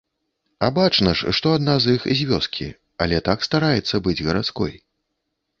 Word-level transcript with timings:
А 0.67 0.69
бачна 0.77 1.11
ж, 1.19 1.33
што 1.41 1.51
адна 1.57 1.75
з 1.85 1.95
іх 1.97 2.07
з 2.21 2.27
вёскі, 2.31 2.71
але 3.07 3.21
так 3.29 3.47
стараецца 3.49 4.03
быць 4.09 4.21
гарадской. 4.31 4.73